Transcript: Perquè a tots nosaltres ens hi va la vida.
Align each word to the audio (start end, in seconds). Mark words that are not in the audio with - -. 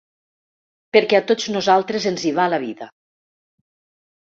Perquè 0.97 1.17
a 1.19 1.25
tots 1.33 1.45
nosaltres 1.57 2.09
ens 2.13 2.25
hi 2.25 2.33
va 2.41 2.49
la 2.57 2.61
vida. 2.67 2.91